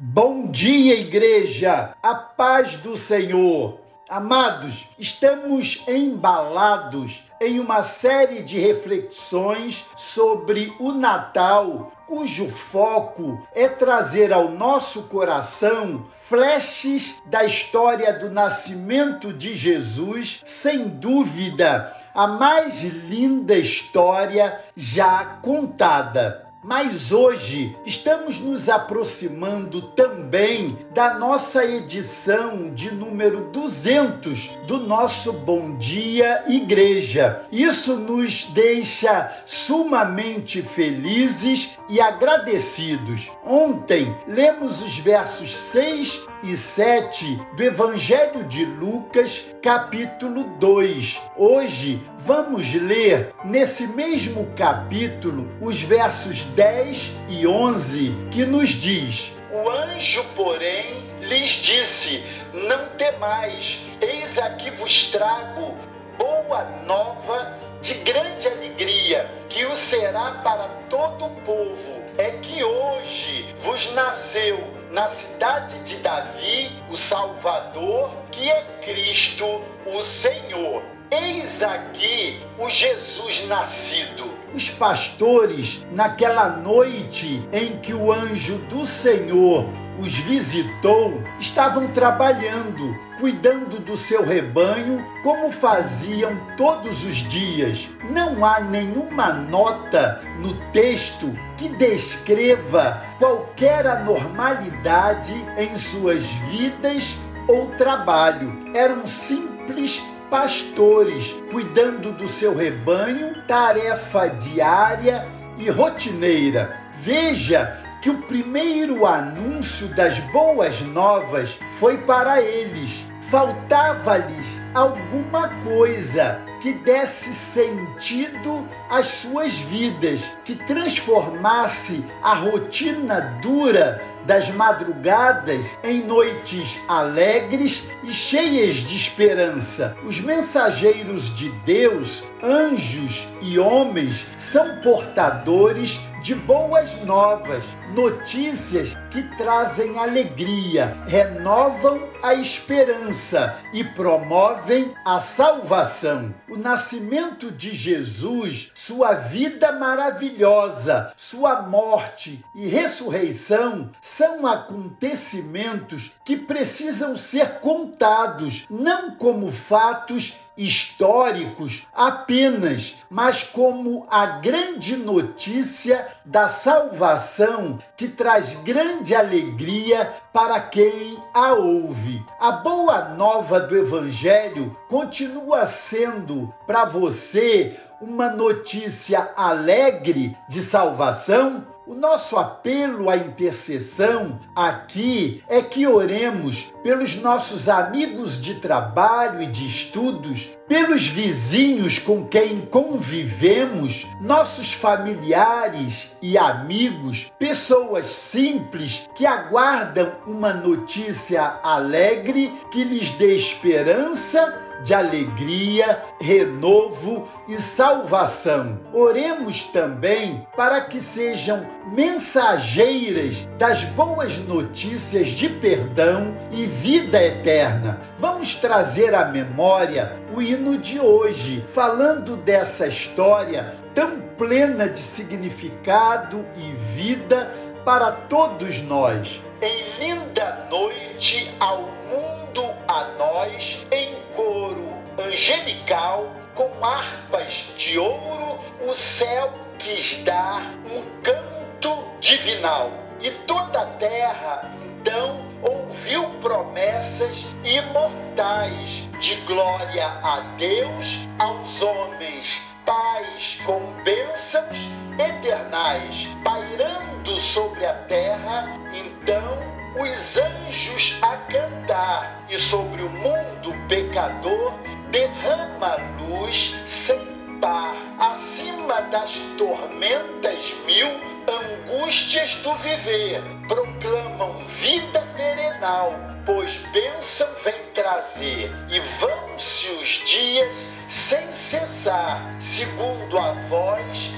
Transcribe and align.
Bom 0.00 0.46
dia, 0.46 0.94
igreja! 0.94 1.92
A 2.00 2.14
paz 2.14 2.76
do 2.76 2.96
Senhor! 2.96 3.80
Amados, 4.08 4.90
estamos 4.96 5.82
embalados 5.88 7.24
em 7.40 7.58
uma 7.58 7.82
série 7.82 8.44
de 8.44 8.60
reflexões 8.60 9.86
sobre 9.96 10.72
o 10.78 10.92
Natal, 10.92 11.92
cujo 12.06 12.48
foco 12.48 13.44
é 13.52 13.66
trazer 13.66 14.32
ao 14.32 14.48
nosso 14.52 15.08
coração 15.08 16.06
flashes 16.28 17.20
da 17.26 17.44
história 17.44 18.12
do 18.12 18.30
nascimento 18.30 19.32
de 19.32 19.56
Jesus, 19.56 20.42
sem 20.46 20.86
dúvida, 20.86 21.92
a 22.14 22.28
mais 22.28 22.84
linda 22.84 23.58
história 23.58 24.60
já 24.76 25.24
contada. 25.42 26.47
Mas 26.68 27.12
hoje 27.12 27.74
estamos 27.86 28.40
nos 28.40 28.68
aproximando 28.68 29.80
também 29.80 30.78
da 30.92 31.14
nossa 31.14 31.64
edição 31.64 32.74
de 32.74 32.94
número 32.94 33.48
200 33.50 34.50
do 34.66 34.78
nosso 34.78 35.32
Bom 35.32 35.78
Dia 35.78 36.44
Igreja. 36.46 37.42
Isso 37.50 37.96
nos 37.96 38.44
deixa 38.52 39.32
sumamente 39.46 40.60
felizes 40.60 41.78
e 41.88 42.02
agradecidos. 42.02 43.30
Ontem 43.46 44.14
lemos 44.26 44.82
os 44.82 44.98
versos 44.98 45.56
6 45.56 46.26
e 46.42 46.56
7 46.56 47.36
do 47.56 47.62
Evangelho 47.62 48.44
de 48.44 48.64
Lucas, 48.64 49.54
capítulo 49.62 50.44
2. 50.58 51.20
Hoje 51.36 52.00
vamos 52.18 52.72
ler 52.74 53.34
nesse 53.44 53.88
mesmo 53.88 54.52
capítulo 54.54 55.48
os 55.60 55.82
versos 55.82 56.44
10 56.44 57.12
e 57.28 57.46
11 57.46 58.28
que 58.30 58.44
nos 58.44 58.70
diz: 58.70 59.36
O 59.52 59.68
anjo, 59.68 60.24
porém, 60.36 61.04
lhes 61.20 61.50
disse: 61.50 62.22
Não 62.52 62.88
temais, 62.96 63.78
eis 64.00 64.38
aqui 64.38 64.70
vos 64.70 65.10
trago 65.10 65.76
boa 66.16 66.64
nova 66.86 67.58
de 67.80 67.94
grande 67.94 68.46
alegria, 68.48 69.30
que 69.48 69.64
o 69.64 69.74
será 69.74 70.40
para 70.44 70.68
todo 70.88 71.26
o 71.26 71.40
povo. 71.42 71.98
É 72.16 72.32
que 72.32 72.64
hoje 72.64 73.54
vos 73.62 73.92
nasceu 73.92 74.77
na 74.90 75.08
cidade 75.08 75.78
de 75.84 75.96
Davi 75.96 76.70
o 76.90 76.96
Salvador, 76.96 78.10
que 78.30 78.50
é 78.50 78.62
Cristo, 78.84 79.44
o 79.86 80.02
Senhor. 80.02 80.82
Eis 81.10 81.62
aqui 81.62 82.40
o 82.58 82.68
Jesus 82.68 83.46
nascido. 83.46 84.36
Os 84.54 84.70
pastores, 84.70 85.86
naquela 85.90 86.48
noite 86.50 87.48
em 87.52 87.78
que 87.78 87.94
o 87.94 88.12
anjo 88.12 88.58
do 88.68 88.84
Senhor 88.84 89.64
os 89.98 90.16
visitou, 90.16 91.22
estavam 91.40 91.88
trabalhando, 91.88 92.96
cuidando 93.18 93.80
do 93.80 93.96
seu 93.96 94.24
rebanho, 94.24 95.04
como 95.22 95.50
faziam 95.50 96.36
todos 96.56 97.04
os 97.04 97.16
dias. 97.16 97.88
Não 98.10 98.44
há 98.44 98.60
nenhuma 98.60 99.32
nota 99.32 100.22
no 100.38 100.54
texto 100.70 101.36
que 101.56 101.68
descreva 101.70 103.02
qualquer 103.18 103.86
anormalidade 103.86 105.34
em 105.56 105.76
suas 105.76 106.24
vidas 106.50 107.18
ou 107.48 107.66
trabalho. 107.72 108.52
Eram 108.74 109.06
simples 109.06 110.02
pastores 110.30 111.34
cuidando 111.50 112.12
do 112.12 112.28
seu 112.28 112.54
rebanho, 112.54 113.42
tarefa 113.46 114.28
diária 114.28 115.26
e 115.56 115.68
rotineira. 115.68 116.76
Veja 116.92 117.87
que 118.00 118.10
o 118.10 118.22
primeiro 118.22 119.06
anúncio 119.06 119.88
das 119.88 120.18
boas 120.30 120.80
novas 120.82 121.58
foi 121.78 121.98
para 121.98 122.40
eles. 122.40 123.04
Faltava-lhes 123.30 124.60
alguma 124.74 125.48
coisa 125.62 126.47
que 126.60 126.72
desse 126.72 127.34
sentido 127.34 128.68
às 128.88 129.06
suas 129.08 129.52
vidas, 129.52 130.20
que 130.44 130.54
transformasse 130.54 132.04
a 132.22 132.34
rotina 132.34 133.38
dura 133.42 134.02
das 134.28 134.50
madrugadas 134.50 135.78
em 135.82 136.04
noites 136.04 136.78
alegres 136.86 137.88
e 138.04 138.12
cheias 138.12 138.76
de 138.76 138.94
esperança. 138.94 139.96
Os 140.04 140.20
mensageiros 140.20 141.34
de 141.34 141.48
Deus, 141.64 142.24
anjos 142.42 143.26
e 143.40 143.58
homens, 143.58 144.26
são 144.38 144.76
portadores 144.82 146.00
de 146.22 146.34
boas 146.34 147.02
novas, 147.04 147.64
notícias 147.94 148.94
que 149.18 149.36
trazem 149.36 149.98
alegria, 149.98 150.96
renovam 151.08 152.08
a 152.22 152.34
esperança 152.34 153.58
e 153.72 153.82
promovem 153.82 154.94
a 155.04 155.18
salvação. 155.18 156.32
O 156.48 156.56
nascimento 156.56 157.50
de 157.50 157.74
Jesus, 157.74 158.70
sua 158.76 159.14
vida 159.14 159.72
maravilhosa, 159.72 161.12
sua 161.16 161.62
morte 161.62 162.44
e 162.54 162.68
ressurreição 162.68 163.90
são 164.00 164.46
acontecimentos 164.46 166.14
que 166.24 166.36
precisam 166.36 167.16
ser 167.16 167.58
contados, 167.58 168.66
não 168.70 169.16
como 169.16 169.50
fatos 169.50 170.36
históricos 170.58 171.86
apenas, 171.94 172.96
mas 173.08 173.44
como 173.44 174.04
a 174.10 174.26
grande 174.26 174.96
notícia 174.96 176.06
da 176.24 176.48
salvação 176.48 177.78
que 177.96 178.08
traz 178.08 178.56
grande 178.56 179.14
alegria 179.14 180.12
para 180.32 180.60
quem 180.60 181.16
a 181.32 181.52
ouve. 181.52 182.22
A 182.40 182.50
boa 182.50 183.10
nova 183.10 183.60
do 183.60 183.76
Evangelho 183.76 184.76
continua 184.88 185.64
sendo 185.64 186.52
para 186.66 186.84
você 186.84 187.78
uma 188.00 188.30
notícia 188.30 189.30
alegre 189.36 190.36
de 190.48 190.60
salvação? 190.60 191.77
O 191.88 191.94
nosso 191.94 192.36
apelo 192.36 193.08
à 193.08 193.16
intercessão 193.16 194.38
aqui 194.54 195.42
é 195.48 195.62
que 195.62 195.86
oremos 195.86 196.70
pelos 196.82 197.16
nossos 197.16 197.66
amigos 197.66 198.42
de 198.42 198.56
trabalho 198.56 199.40
e 199.40 199.46
de 199.46 199.66
estudos, 199.66 200.50
pelos 200.68 201.06
vizinhos 201.06 201.98
com 201.98 202.26
quem 202.26 202.60
convivemos, 202.60 204.06
nossos 204.20 204.70
familiares 204.70 206.14
e 206.20 206.36
amigos, 206.36 207.32
pessoas 207.38 208.10
simples 208.10 209.08
que 209.14 209.24
aguardam 209.24 210.12
uma 210.26 210.52
notícia 210.52 211.58
alegre 211.62 212.52
que 212.70 212.84
lhes 212.84 213.12
dê 213.12 213.34
esperança 213.34 214.67
de 214.82 214.94
alegria, 214.94 216.02
renovo 216.20 217.28
e 217.48 217.56
salvação. 217.56 218.80
Oremos 218.92 219.64
também 219.64 220.46
para 220.56 220.80
que 220.82 221.00
sejam 221.00 221.66
mensageiras 221.92 223.48
das 223.58 223.84
boas 223.84 224.38
notícias 224.38 225.28
de 225.28 225.48
perdão 225.48 226.36
e 226.52 226.66
vida 226.66 227.22
eterna. 227.22 228.00
Vamos 228.18 228.54
trazer 228.56 229.14
à 229.14 229.26
memória 229.26 230.16
o 230.34 230.42
hino 230.42 230.78
de 230.78 231.00
hoje, 231.00 231.64
falando 231.72 232.36
dessa 232.36 232.86
história 232.86 233.74
tão 233.94 234.20
plena 234.36 234.88
de 234.88 235.00
significado 235.00 236.46
e 236.56 236.72
vida 236.94 237.52
para 237.88 238.12
todos 238.12 238.82
nós. 238.82 239.42
Em 239.62 239.98
linda 239.98 240.66
noite 240.68 241.50
ao 241.58 241.84
mundo 241.84 242.70
a 242.86 243.04
nós, 243.16 243.86
em 243.90 244.14
coro 244.36 244.92
angelical, 245.18 246.30
com 246.54 246.84
harpas 246.84 247.64
de 247.78 247.98
ouro, 247.98 248.60
o 248.82 248.92
céu 248.92 249.54
quis 249.78 250.22
dar 250.22 250.70
um 250.84 251.22
canto 251.22 252.04
divinal. 252.20 252.90
E 253.22 253.30
toda 253.46 253.80
a 253.80 253.86
terra, 253.96 254.70
então, 254.84 255.46
ouviu 255.62 256.28
promessas 256.42 257.46
imortais 257.64 259.08
de 259.18 259.34
glória 259.46 260.08
a 260.22 260.40
Deus, 260.58 261.20
aos 261.38 261.80
homens, 261.80 262.60
paz 262.84 263.58
com 263.64 263.80
bênçãos 264.04 264.76
eternais, 265.18 266.28
pairando 266.44 267.07
sobre 267.36 267.84
a 267.84 267.94
terra, 268.04 268.66
então 268.92 269.78
os 270.00 270.36
anjos 270.36 271.18
a 271.22 271.36
cantar, 271.36 272.44
e 272.48 272.56
sobre 272.56 273.02
o 273.02 273.08
mundo 273.08 273.74
pecador 273.88 274.72
derrama 275.10 275.96
luz 276.20 276.74
sem 276.86 277.18
par, 277.60 277.94
acima 278.18 279.02
das 279.02 279.32
tormentas 279.56 280.72
mil, 280.86 281.08
angústias 281.48 282.54
do 282.56 282.74
viver, 282.76 283.42
proclamam 283.66 284.64
vida 284.80 285.20
perenal, 285.36 286.14
pois 286.46 286.76
bênção 286.92 287.48
vem 287.64 287.74
trazer, 287.94 288.70
e 288.88 289.00
vão-se 289.18 289.88
os 289.88 290.08
dias 290.24 290.76
sem 291.08 291.52
cessar, 291.52 292.56
segundo 292.60 293.38
a 293.38 293.52
voz 293.68 294.30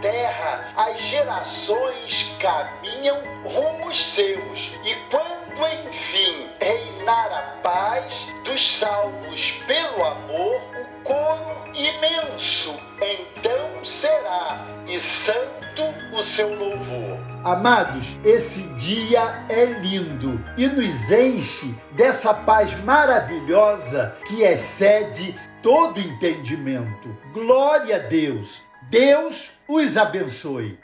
terra 0.00 0.72
as 0.76 1.00
gerações 1.02 2.34
caminham 2.40 3.18
rumos 3.44 4.14
seus, 4.14 4.72
e 4.84 4.94
quando 5.10 5.40
enfim 5.86 6.48
reinar 6.60 7.32
a 7.32 7.42
paz 7.62 8.26
dos 8.44 8.78
salvos 8.78 9.52
pelo 9.66 10.04
amor, 10.04 10.60
o 10.80 11.02
coro 11.04 11.74
imenso 11.74 12.74
então 13.00 13.84
será, 13.84 14.66
e 14.86 15.00
santo 15.00 15.82
o 16.12 16.22
seu 16.22 16.54
louvor. 16.54 17.18
Amados, 17.44 18.18
esse 18.22 18.64
dia 18.74 19.46
é 19.48 19.64
lindo 19.64 20.44
e 20.56 20.66
nos 20.66 21.10
enche 21.10 21.74
dessa 21.92 22.34
paz 22.34 22.78
maravilhosa 22.84 24.14
que 24.26 24.42
excede 24.42 25.38
todo 25.62 26.00
entendimento. 26.00 27.16
Glória 27.32 27.96
a 27.96 27.98
Deus! 27.98 28.69
Deus 28.90 29.52
os 29.68 29.96
abençoe. 29.96 30.76